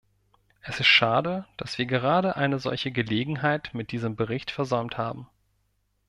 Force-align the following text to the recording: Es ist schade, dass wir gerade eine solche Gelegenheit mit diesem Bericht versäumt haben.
Es 0.61 0.79
ist 0.79 0.87
schade, 0.87 1.45
dass 1.57 1.77
wir 1.77 1.85
gerade 1.85 2.35
eine 2.35 2.57
solche 2.57 2.89
Gelegenheit 2.91 3.75
mit 3.75 3.91
diesem 3.91 4.15
Bericht 4.15 4.49
versäumt 4.49 4.97
haben. 4.97 5.27